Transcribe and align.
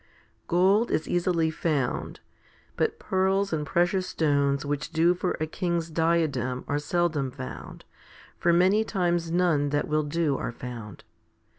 2. 0.47 0.47
Gold 0.47 0.89
is 0.89 1.07
easily 1.07 1.51
found; 1.51 2.21
but 2.75 2.97
pearls 2.97 3.53
and 3.53 3.67
precious 3.67 4.07
stones 4.07 4.65
which 4.65 4.89
do 4.91 5.13
for 5.13 5.37
a 5.39 5.45
king's 5.45 5.91
diadem 5.91 6.65
are 6.67 6.79
seldom 6.79 7.29
found, 7.29 7.85
for 8.39 8.51
many 8.51 8.83
times 8.83 9.29
none 9.29 9.69
that 9.69 9.87
will 9.87 10.01
do 10.01 10.35
are 10.39 10.51
found. 10.51 11.03